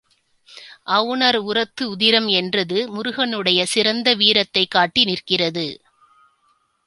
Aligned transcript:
அவுணர் 0.87 1.35
உரத்து 1.35 1.89
உதிரம் 1.89 2.27
என்றது 2.27 2.89
முருகனுடைய 2.89 3.65
சிறந்த 3.65 4.13
வீரத்தைக் 4.15 4.71
காட்டி 4.71 5.03
நிற்கிறது. 5.03 5.67